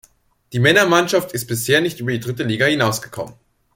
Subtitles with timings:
[0.51, 3.35] Die Männermannschaft ist bisher nicht über die dritte Liga hinausgekommen.